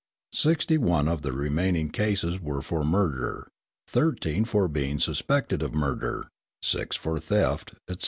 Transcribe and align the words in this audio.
Sixty 0.33 0.79
one 0.79 1.07
of 1.07 1.21
the 1.21 1.31
remaining 1.31 1.91
cases 1.91 2.39
were 2.41 2.63
for 2.63 2.83
murder, 2.83 3.51
thirteen 3.87 4.45
for 4.45 4.67
being 4.67 4.99
suspected 4.99 5.61
of 5.61 5.75
murder, 5.75 6.27
six 6.59 6.95
for 6.95 7.19
theft, 7.19 7.73
etc. 7.87 7.99